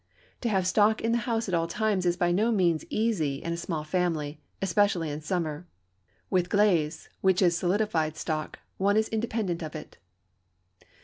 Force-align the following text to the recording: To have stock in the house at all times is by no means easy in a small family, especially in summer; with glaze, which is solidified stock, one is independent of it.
To 0.41 0.49
have 0.49 0.65
stock 0.65 1.01
in 1.01 1.11
the 1.11 1.19
house 1.29 1.47
at 1.47 1.53
all 1.53 1.67
times 1.67 2.07
is 2.07 2.17
by 2.17 2.31
no 2.31 2.51
means 2.51 2.83
easy 2.89 3.35
in 3.35 3.53
a 3.53 3.55
small 3.55 3.83
family, 3.83 4.41
especially 4.59 5.11
in 5.11 5.21
summer; 5.21 5.67
with 6.31 6.49
glaze, 6.49 7.07
which 7.21 7.39
is 7.39 7.55
solidified 7.55 8.17
stock, 8.17 8.57
one 8.77 8.97
is 8.97 9.09
independent 9.09 9.61
of 9.61 9.75
it. 9.75 9.99